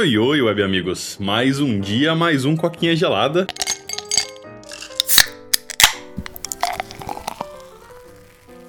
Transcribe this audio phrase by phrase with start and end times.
[0.00, 1.18] oi, oi, web amigos.
[1.20, 3.46] Mais um dia, mais um coquinha gelada.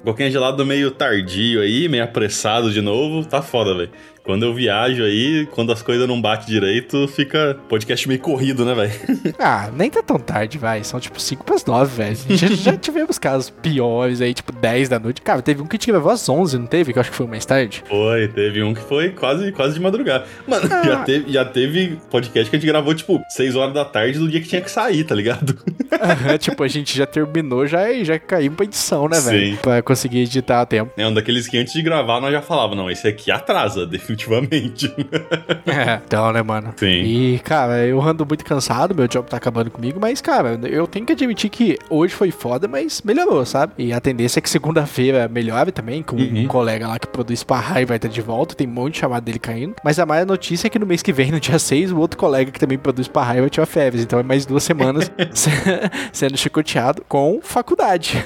[0.04, 3.24] Coquinha gelada meio tardio aí, meio apressado de novo.
[3.26, 3.90] Tá foda, velho.
[4.24, 8.72] Quando eu viajo aí, quando as coisas não batem direito, fica podcast meio corrido, né,
[8.72, 8.92] velho?
[9.38, 10.84] ah, nem tá tão tarde, vai.
[10.84, 12.16] São tipo 5 pras 9, velho.
[12.30, 15.20] Já, já tivemos casos piores aí, tipo 10 da noite.
[15.22, 16.92] Cara, teve um que te gravou às 11, não teve?
[16.92, 17.82] Que eu acho que foi mais tarde.
[17.88, 20.24] Foi, teve um que foi quase, quase de madrugada.
[20.46, 20.86] Mano, ah.
[20.86, 24.28] já, teve, já teve podcast que a gente gravou, tipo, 6 horas da tarde do
[24.28, 25.58] dia que tinha que sair, tá ligado?
[26.00, 29.56] Aham, tipo, a gente já terminou já já caiu pra edição, né, velho?
[29.58, 30.92] Pra conseguir editar a tempo.
[30.96, 34.11] É um daqueles que antes de gravar nós já falava, não, esse aqui atrasa, definitivamente
[34.12, 34.94] definitivamente.
[35.66, 36.72] é, então, né, mano?
[36.76, 36.86] Sim.
[36.86, 41.06] E, cara, eu ando muito cansado, meu job tá acabando comigo, mas, cara, eu tenho
[41.06, 43.72] que admitir que hoje foi foda, mas melhorou, sabe?
[43.78, 46.42] E a tendência é que segunda-feira melhore também, com uhum.
[46.44, 49.22] um colega lá que produz Parrai vai estar de volta, tem um monte de chamada
[49.22, 49.74] dele caindo.
[49.84, 52.18] Mas a maior notícia é que no mês que vem, no dia 6, o outro
[52.18, 54.02] colega que também produz Parrai vai tirar férias.
[54.02, 55.10] Então é mais duas semanas
[56.12, 58.22] sendo chicoteado com faculdade.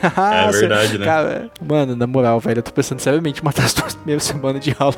[0.48, 1.04] é verdade, né?
[1.04, 4.62] Cara, mano, na moral, velho, eu tô pensando seriamente em matar as duas primeiras semanas
[4.62, 4.96] de aula.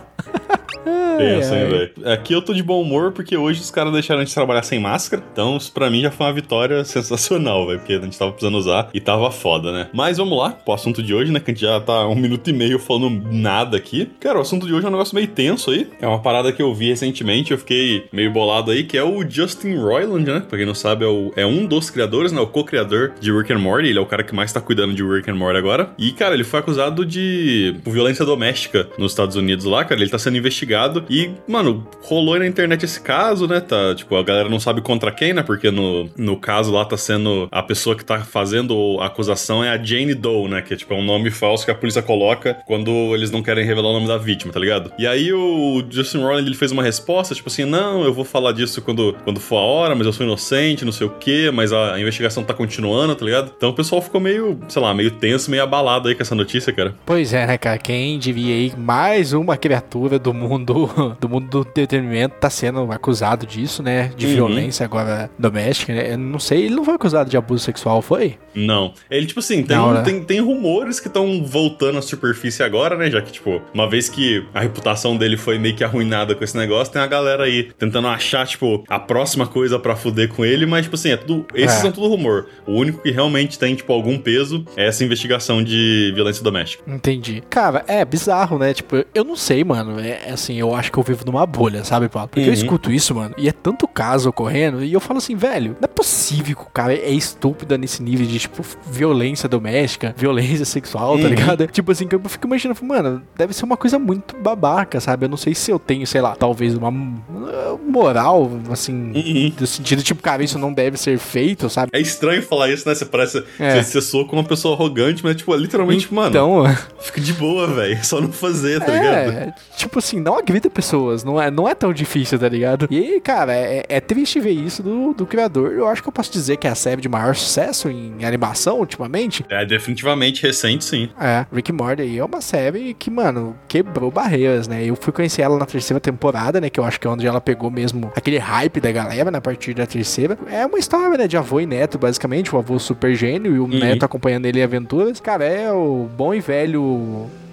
[0.91, 1.05] Ah.
[1.19, 1.91] Pensa, hein, velho.
[2.05, 4.79] Aqui eu tô de bom humor porque hoje os caras deixaram a gente trabalhar sem
[4.79, 5.23] máscara.
[5.33, 7.79] Então, isso pra mim já foi uma vitória sensacional, velho.
[7.81, 9.89] Porque a gente tava precisando usar e tava foda, né?
[9.93, 11.41] Mas vamos lá pro assunto de hoje, né?
[11.41, 14.11] Que a gente já tá um minuto e meio falando nada aqui.
[14.21, 15.89] Cara, o assunto de hoje é um negócio meio tenso aí.
[16.01, 19.29] É uma parada que eu vi recentemente, eu fiquei meio bolado aí, que é o
[19.29, 20.41] Justin Roiland, né?
[20.49, 22.41] Pra quem não sabe, é, o, é um dos criadores, né?
[22.41, 23.89] O co-criador de Rick and Morty.
[23.89, 25.91] Ele é o cara que mais tá cuidando de Rick and Morty agora.
[25.99, 30.01] E, cara, ele foi acusado de violência doméstica nos Estados Unidos lá, cara.
[30.01, 33.61] Ele tá sendo investigado e, mano, rolou aí na internet esse caso, né?
[33.61, 35.43] Tá, tipo, a galera não sabe contra quem, né?
[35.43, 39.71] Porque no, no caso lá tá sendo a pessoa que tá fazendo a acusação é
[39.71, 40.63] a Jane Doe, né?
[40.63, 43.65] Que é tipo é um nome falso que a polícia coloca quando eles não querem
[43.65, 44.93] revelar o nome da vítima, tá ligado?
[44.99, 48.53] E aí o Justin Roiland ele fez uma resposta, tipo assim, não, eu vou falar
[48.53, 51.73] disso quando, quando for a hora, mas eu sou inocente, não sei o quê, mas
[51.73, 53.53] a investigação tá continuando, tá ligado?
[53.57, 56.73] Então o pessoal ficou meio, sei lá, meio tenso, meio abalado aí com essa notícia,
[56.73, 56.95] cara.
[57.05, 57.79] Pois é, né, cara?
[57.79, 60.89] Quem devia ir mais uma criatura do mundo
[61.21, 64.11] do mundo do entretenimento tá sendo acusado disso, né?
[64.17, 64.35] De uhum.
[64.35, 66.13] violência agora doméstica, né?
[66.13, 68.37] Eu não sei, ele não foi acusado de abuso sexual, foi?
[68.55, 68.93] Não.
[69.11, 70.03] Ele, tipo assim, tem, não, né?
[70.03, 73.11] tem, tem rumores que estão voltando à superfície agora, né?
[73.11, 76.57] Já que, tipo, uma vez que a reputação dele foi meio que arruinada com esse
[76.57, 80.67] negócio, tem a galera aí tentando achar, tipo, a próxima coisa para fuder com ele,
[80.67, 81.47] mas, tipo assim, é tudo.
[81.55, 81.81] Esses é.
[81.81, 82.47] são tudo rumor.
[82.67, 86.83] O único que realmente tem, tipo, algum peso é essa investigação de violência doméstica.
[86.87, 87.43] Entendi.
[87.49, 88.75] Cara, é bizarro, né?
[88.75, 90.01] Tipo, eu não sei, mano.
[90.01, 92.29] É assim, eu acho que eu vivo numa bolha, sabe, Paulo?
[92.29, 92.47] Porque uhum.
[92.49, 95.85] eu escuto isso, mano, e é tanto caso ocorrendo, e eu falo assim, velho, não
[95.85, 101.17] é possível que o cara é estúpido nesse nível de, tipo, violência doméstica, violência sexual,
[101.17, 101.23] tá uhum.
[101.23, 101.67] tá ligado?
[101.69, 105.27] Tipo assim, que eu fico imaginando, mano, deve ser uma coisa muito babaca, sabe?
[105.27, 109.53] Eu não sei se eu tenho, sei lá, talvez uma moral, assim, uhum.
[109.59, 111.91] no sentido, tipo, cara, isso não deve ser feito, sabe?
[111.93, 112.95] É estranho falar isso, né?
[112.95, 113.45] Você parece.
[113.59, 113.83] É.
[113.83, 116.79] Você, você soa como uma pessoa arrogante, mas, tipo, literalmente, então, mano.
[117.09, 118.05] Fica de boa, velho.
[118.05, 119.55] Só não fazer, tá é, ligado?
[119.77, 122.87] Tipo assim, não agrida pessoas, não é, não é tão difícil, tá ligado?
[122.91, 125.73] E, cara, é, é triste ver isso do, do criador.
[125.73, 128.79] Eu acho que eu posso dizer que é a série de maior sucesso em animação
[128.79, 129.45] ultimamente.
[129.49, 131.09] É, definitivamente recente, sim.
[131.19, 134.85] É, Rick Morty é uma série que, mano, quebrou barreiras, né?
[134.85, 136.69] Eu fui conhecer ela na terceira temporada, né?
[136.69, 139.41] Que eu acho que é onde ela pegou mesmo aquele hype da galera, na né,
[139.41, 140.39] partir da terceira.
[140.51, 141.27] É uma história, né?
[141.27, 142.55] De avô e neto, basicamente.
[142.55, 143.79] O avô super gênio e o uhum.
[143.79, 145.21] neto acompanhando ele em aventuras.
[145.21, 146.99] Cara, é o bom e velho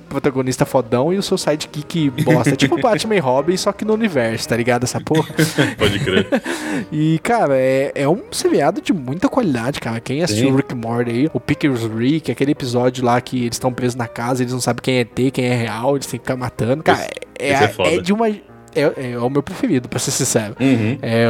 [0.09, 2.55] protagonista fodão e o seu sidekick bosta.
[2.57, 4.83] tipo Batman e Robin, só que no universo, tá ligado?
[4.83, 5.27] Essa porra.
[5.77, 6.27] Pode crer.
[6.91, 9.99] e, cara, é, é um seriado de muita qualidade, cara.
[9.99, 10.55] Quem assistiu Sim.
[10.55, 14.43] Rick Morty aí, o Pickers Rick, aquele episódio lá que eles estão presos na casa,
[14.43, 16.83] eles não sabem quem é T, quem é real, eles têm que ficar matando.
[16.83, 18.29] Cara, é, é, é de uma
[18.75, 20.55] é, é, o meu preferido, pra ser sincero.
[20.59, 20.97] Uhum.
[21.01, 21.27] É,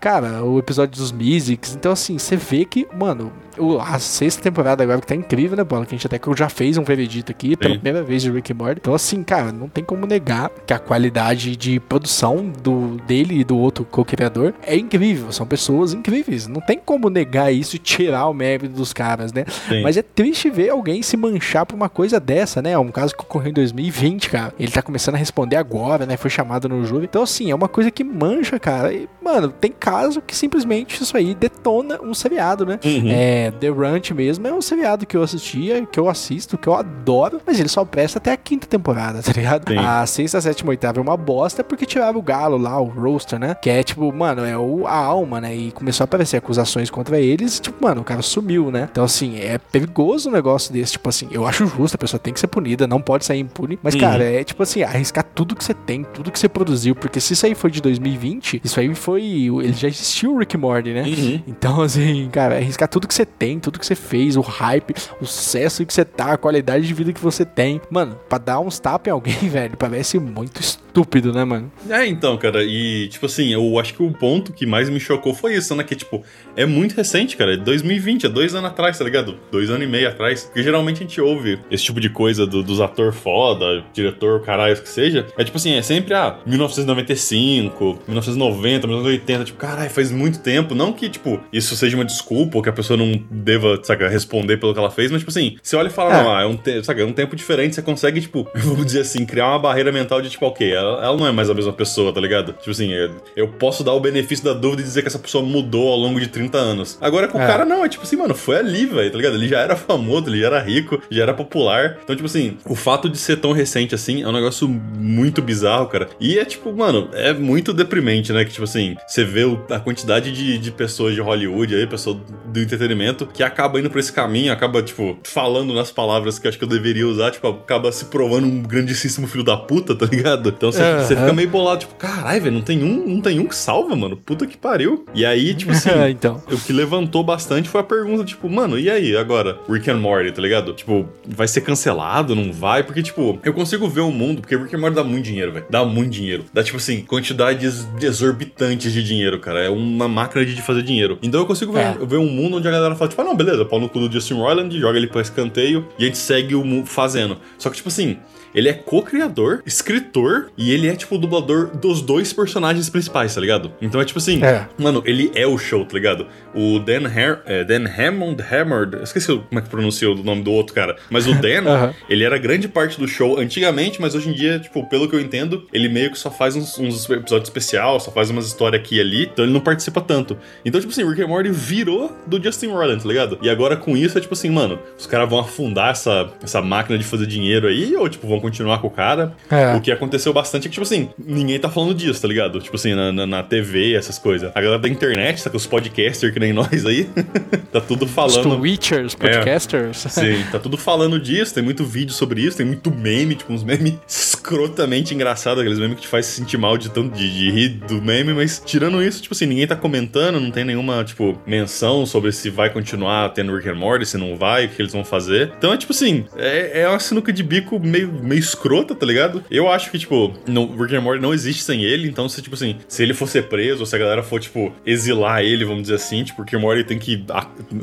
[0.00, 1.74] cara, o episódio dos Mystics.
[1.74, 3.32] Então, assim, você vê que, mano,
[3.80, 5.84] a sexta temporada agora que tá incrível, né, Bola?
[5.84, 8.52] Que a gente até que já fez um veredito aqui, pela primeira vez de Rick
[8.52, 8.80] and Morty.
[8.80, 13.44] Então, assim, cara, não tem como negar que a qualidade de produção do dele e
[13.44, 15.32] do outro co-criador é incrível.
[15.32, 16.46] São pessoas incríveis.
[16.46, 19.44] Não tem como negar isso e tirar o mérito dos caras, né?
[19.68, 19.82] Sim.
[19.82, 22.72] Mas é triste ver alguém se manchar por uma coisa dessa, né?
[22.72, 24.54] É um caso que ocorreu em 2020, cara.
[24.58, 26.16] Ele tá começando a responder agora, né?
[26.16, 27.04] Foi chamado no júri.
[27.04, 28.92] Então, assim, é uma coisa que mancha, cara.
[28.92, 32.78] E, mano, tem caso que simplesmente isso aí detona um seriado, né?
[32.84, 33.10] Uhum.
[33.10, 36.74] É, The Ranch mesmo é um seriado que eu assistia, que eu assisto, que eu
[36.74, 39.68] adoro, mas ele só presta até a quinta temporada, tá ligado?
[39.68, 39.78] Sim.
[39.78, 43.54] A sexta, sétima, oitava é uma bosta porque tiraram o galo lá, o roaster, né?
[43.54, 45.54] Que é tipo, mano, é o, a alma, né?
[45.54, 48.88] E começou a aparecer acusações contra eles e, tipo, mano, o cara sumiu, né?
[48.90, 50.92] Então, assim, é perigoso um negócio desse.
[50.92, 53.78] Tipo assim, eu acho justo, a pessoa tem que ser punida, não pode sair impune.
[53.82, 54.00] Mas, uhum.
[54.00, 57.20] cara, é tipo assim, arriscar tudo que você tem, tudo que você produziu produziu, porque
[57.20, 59.22] se isso aí foi de 2020, isso aí foi.
[59.22, 61.02] Ele já existiu o Rick Morty, né?
[61.02, 61.42] Uhum.
[61.46, 65.26] Então, assim, cara, arriscar tudo que você tem, tudo que você fez, o hype, o
[65.26, 67.80] sucesso que você tá, a qualidade de vida que você tem.
[67.90, 71.70] Mano, pra dar uns tapas em alguém, velho, parece muito estúpido, né, mano?
[71.88, 75.34] É, então, cara, e tipo assim, eu acho que o ponto que mais me chocou
[75.34, 75.82] foi isso, né?
[75.82, 76.22] Que, tipo,
[76.56, 77.54] é muito recente, cara.
[77.54, 79.36] É 2020, é dois anos atrás, tá ligado?
[79.50, 80.44] Dois anos e meio atrás.
[80.44, 84.80] Porque geralmente a gente ouve esse tipo de coisa do, dos atores foda, diretor, caralho,
[84.80, 85.26] que seja.
[85.36, 89.44] É tipo assim, é sempre, ah, 1995, 1990, 1980.
[89.44, 90.74] Tipo, caralho, faz muito tempo.
[90.74, 94.56] Não que, tipo, isso seja uma desculpa ou que a pessoa não deva, saca, responder
[94.58, 96.22] pelo que ela fez, mas, tipo assim, você olha e fala, é.
[96.22, 99.00] não, ah, é um, te saca, é um tempo diferente, você consegue, tipo, vamos dizer
[99.00, 101.72] assim, criar uma barreira mental de, tipo, ok, ela, ela não é mais a mesma
[101.72, 102.52] pessoa, tá ligado?
[102.54, 102.90] Tipo assim,
[103.36, 106.20] eu posso dar o benefício da dúvida e dizer que essa pessoa mudou ao longo
[106.20, 106.98] de 30 anos.
[107.00, 107.44] Agora com é.
[107.44, 109.34] o cara, não, é tipo assim, mano, foi ali, velho, tá ligado?
[109.34, 111.98] Ele já era famoso, ele já era rico, já era popular.
[112.02, 115.86] Então, tipo assim, o fato de ser tão recente assim é um negócio muito bizarro,
[115.86, 116.08] cara.
[116.20, 118.44] E é tipo, mano, é muito deprimente, né?
[118.44, 122.16] Que, tipo assim, você vê a quantidade de, de pessoas de Hollywood aí, pessoas
[122.46, 126.58] do entretenimento, que acaba indo por esse caminho, acaba, tipo, falando nas palavras que acho
[126.58, 130.48] que eu deveria usar, tipo, acaba se provando um grandíssimo filho da puta, tá ligado?
[130.48, 131.04] Então você, uhum.
[131.04, 134.16] fica meio bolado, tipo, caralho, velho, não tem um, não tem um que salva, mano.
[134.16, 135.04] Puta que pariu.
[135.14, 136.42] E aí, tipo assim, então.
[136.50, 139.58] o que levantou bastante foi a pergunta, tipo, mano, e aí agora?
[139.68, 140.72] Rick and Morty, tá ligado?
[140.72, 142.82] Tipo, vai ser cancelado, não vai?
[142.82, 145.66] Porque, tipo, eu consigo ver o mundo, porque Rick and Morty dá muito dinheiro, velho.
[145.70, 146.29] Dá muito dinheiro.
[146.52, 149.60] Dá, tipo assim, quantidades exorbitantes de dinheiro, cara.
[149.60, 151.18] É uma máquina de fazer dinheiro.
[151.22, 152.06] Então eu consigo ver, é.
[152.06, 154.12] ver um mundo onde a galera fala, tipo, ah, não, beleza, pau no cu do
[154.12, 157.36] Justin Roiland, joga ele pra escanteio e a gente segue o mundo fazendo.
[157.58, 158.18] Só que, tipo assim,
[158.54, 163.40] ele é co-criador, escritor e ele é, tipo, o dublador dos dois personagens principais, tá
[163.40, 163.72] ligado?
[163.80, 164.66] Então é tipo assim, é.
[164.78, 166.26] mano, ele é o show, tá ligado?
[166.54, 170.52] O Dan, Her é, Dan Hammond, Hammond, esqueci como é que pronunciou o nome do
[170.52, 171.94] outro cara, mas o Dan, uh -huh.
[172.08, 175.20] ele era grande parte do show antigamente, mas hoje em dia, tipo, pelo que eu
[175.20, 178.96] entendo, ele meio que só faz uns, uns episódios especial, só faz umas histórias aqui
[178.96, 180.36] e ali, então ele não participa tanto.
[180.64, 183.38] Então, tipo assim, Rick and Morty virou do Justin Roiland, tá ligado?
[183.42, 186.98] E agora com isso é tipo assim, mano, os caras vão afundar essa, essa máquina
[186.98, 189.34] de fazer dinheiro aí, ou tipo, vão continuar com o cara.
[189.50, 189.74] É.
[189.74, 192.60] O que aconteceu bastante é que, tipo assim, ninguém tá falando disso, tá ligado?
[192.60, 194.50] Tipo assim, na, na, na TV, essas coisas.
[194.54, 197.08] A galera da internet, tá com os podcasters que nem nós aí,
[197.72, 198.50] tá tudo falando.
[198.50, 199.16] Os Twitchers, é.
[199.16, 200.06] podcasters.
[200.06, 203.52] É, sim, tá tudo falando disso, tem muito vídeo sobre isso, tem muito meme, tipo,
[203.52, 207.30] uns memes escrotamente engraçados, aqueles memes que te faz se sentir mal de tanto de,
[207.30, 211.04] de rir do meme, mas tirando isso, tipo assim, ninguém tá comentando, não tem nenhuma,
[211.04, 214.80] tipo, menção sobre se vai continuar tendo Rick and Morty, se não vai, o que
[214.80, 215.52] eles vão fazer.
[215.56, 219.42] Então é tipo assim, é, é uma sinuca de bico meio, meio escrota tá ligado?
[219.50, 222.54] Eu acho que, tipo, no, Rick and Morty não existe sem ele, então se, tipo
[222.54, 225.82] assim, se ele for ser preso, ou se a galera for, tipo, exilar ele, vamos
[225.82, 227.24] dizer assim, tipo, Rick and Morty tem que,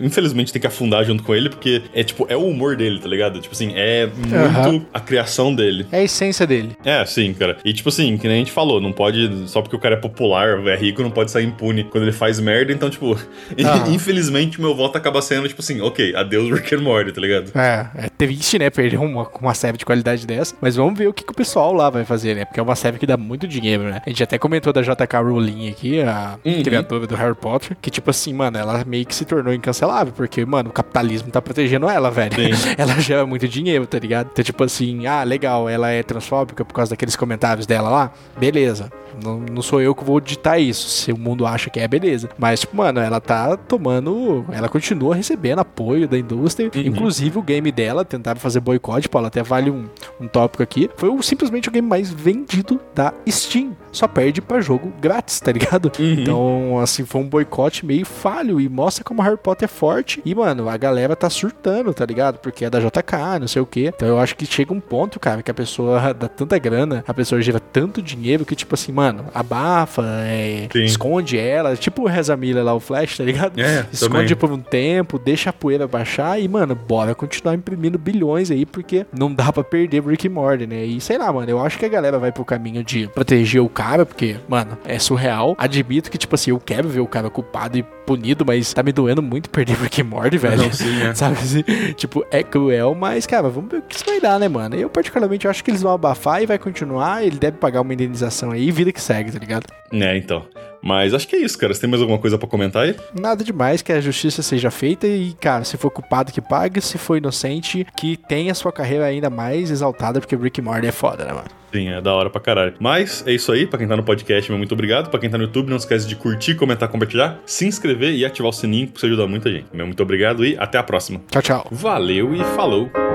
[0.01, 3.07] infelizmente, tem que afundar junto com ele, porque é, tipo, é o humor dele, tá
[3.07, 3.39] ligado?
[3.39, 4.85] Tipo assim, é muito uhum.
[4.93, 5.87] a criação dele.
[5.91, 6.77] É a essência dele.
[6.85, 7.57] É, sim, cara.
[7.65, 9.99] E, tipo assim, que nem a gente falou, não pode, só porque o cara é
[9.99, 13.93] popular, é rico, não pode sair impune quando ele faz merda, então, tipo, uhum.
[13.93, 17.51] infelizmente, meu voto acaba sendo, tipo assim, ok, adeus Rick and Morty, tá ligado?
[17.55, 21.13] É, é triste, né, perder uma, uma série de qualidade dessa, mas vamos ver o
[21.13, 22.45] que, que, o pessoal lá vai fazer, né?
[22.45, 24.01] Porque é uma série que dá muito dinheiro, né?
[24.05, 26.63] A gente até comentou da JK Rowling aqui, a uhum.
[26.63, 30.43] criadora do Harry Potter, que tipo assim, mano, ela meio que se tornou incancelável, porque,
[30.45, 32.33] mano, o capitalismo tá protegendo ela, velho.
[32.77, 34.29] ela gera muito dinheiro, tá ligado?
[34.31, 38.91] Então, tipo assim, ah, legal, ela é transfóbica por causa daqueles comentários dela lá, beleza.
[39.23, 40.87] Não, não sou eu que vou ditar isso.
[40.87, 42.29] Se o mundo acha que é, beleza.
[42.37, 44.45] Mas, tipo, mano, ela tá tomando.
[44.51, 46.69] Ela continua recebendo apoio da indústria.
[46.73, 46.81] Uhum.
[46.81, 49.85] Inclusive, o game dela, tentaram fazer boicote, Paulo, até vale um,
[50.19, 50.89] um tópico aqui.
[50.95, 53.75] Foi o, simplesmente o game mais vendido da Steam.
[53.91, 55.91] Só perde pra jogo grátis, tá ligado?
[55.99, 56.13] Uhum.
[56.13, 60.21] Então, assim, foi um boicote meio falho e mostra como Harry Potter é forte.
[60.23, 62.37] E, mano, a galera tá surtando, tá ligado?
[62.39, 63.91] Porque é da JK, não sei o quê.
[63.95, 67.13] Então, eu acho que chega um ponto, cara, que a pessoa dá tanta grana, a
[67.13, 71.75] pessoa gera tanto dinheiro que, tipo assim, mano, abafa, é, esconde ela.
[71.75, 73.59] Tipo o Reza Miller lá, o Flash, tá ligado?
[73.59, 74.35] É, esconde também.
[74.35, 79.05] por um tempo, deixa a poeira baixar e, mano, bora continuar imprimindo bilhões aí, porque
[79.17, 80.85] não dá pra perder Rick e Morty, né?
[80.85, 83.69] E sei lá, mano, eu acho que a galera vai pro caminho de proteger o
[83.69, 85.55] cara, porque, mano, é surreal.
[85.57, 88.91] Admito que, tipo assim, eu quero ver o cara culpado e punido, mas tá me
[88.91, 90.63] doendo muito perder Rick e Morty, velho.
[90.63, 91.13] Não, sim, é.
[91.15, 91.63] Sabe assim?
[91.95, 94.75] Tipo, é cruel, mas, cara, vamos ver o que isso vai dar, né, mano?
[94.75, 97.23] Eu, particularmente, acho que eles vão abafar e vai continuar.
[97.25, 99.65] Ele deve pagar uma indenização aí e vida que segue, tá ligado?
[99.91, 100.45] É, então.
[100.81, 101.73] Mas acho que é isso, cara.
[101.73, 102.95] Você tem mais alguma coisa para comentar aí?
[103.19, 106.97] Nada demais, que a justiça seja feita e, cara, se for culpado que pague, se
[106.97, 111.33] for inocente, que tenha sua carreira ainda mais exaltada, porque Rick Morty é foda, né,
[111.33, 111.47] mano?
[111.73, 112.73] Sim, é da hora pra caralho.
[112.79, 115.09] Mas é isso aí, pra quem tá no podcast, meu muito obrigado.
[115.09, 118.49] Pra quem tá no YouTube, não esquece de curtir, comentar, compartilhar, se inscrever e ativar
[118.49, 119.65] o sininho, que isso ajuda muita gente.
[119.73, 121.21] Meu muito obrigado e até a próxima.
[121.29, 121.67] Tchau, tchau.
[121.69, 123.06] Valeu e falou!